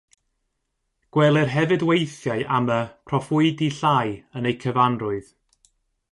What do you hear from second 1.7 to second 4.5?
weithiau am y Proffwydi Llai yn